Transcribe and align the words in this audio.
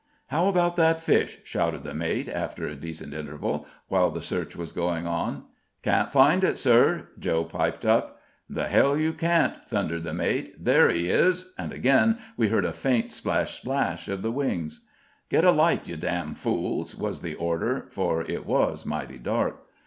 "How 0.29 0.47
about 0.47 0.77
that 0.77 0.99
fish?" 0.99 1.37
shouted 1.43 1.83
the 1.83 1.93
mate, 1.93 2.27
after 2.27 2.65
a 2.65 2.73
decent 2.73 3.13
interval, 3.13 3.67
while 3.87 4.09
the 4.09 4.19
search 4.23 4.55
was 4.55 4.71
going 4.71 5.05
on. 5.05 5.43
"Can't 5.83 6.11
find 6.11 6.43
it, 6.43 6.57
sir," 6.57 7.09
Joe 7.19 7.43
piped 7.43 7.85
up. 7.85 8.19
"The 8.49 8.67
hell 8.67 8.97
you 8.97 9.13
can't!" 9.13 9.53
thundered 9.67 10.01
the 10.01 10.15
mate. 10.15 10.55
"There 10.65 10.89
he 10.89 11.09
is," 11.11 11.53
and 11.55 11.71
again 11.71 12.17
we 12.35 12.47
heard 12.47 12.65
a 12.65 12.73
faint 12.73 13.13
"splash, 13.13 13.57
splash" 13.61 14.07
of 14.07 14.23
the 14.23 14.31
wings. 14.31 14.87
"Get 15.29 15.45
a 15.45 15.51
light, 15.51 15.87
you 15.87 15.97
damn 15.97 16.33
fools," 16.33 16.95
was 16.95 17.21
the 17.21 17.35
order, 17.35 17.85
for 17.91 18.23
it 18.23 18.47
was 18.47 18.87
mighty 18.87 19.19
dark. 19.19 19.61